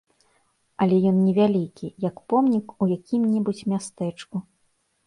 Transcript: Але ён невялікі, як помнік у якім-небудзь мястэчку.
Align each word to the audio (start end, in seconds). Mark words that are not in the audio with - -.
Але 0.85 0.95
ён 1.09 1.19
невялікі, 1.25 1.91
як 2.09 2.15
помнік 2.35 2.67
у 2.81 2.91
якім-небудзь 2.97 3.65
мястэчку. 3.77 4.35